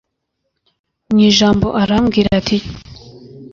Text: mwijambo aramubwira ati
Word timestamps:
mwijambo 1.11 1.67
aramubwira 1.81 2.29
ati 2.39 2.57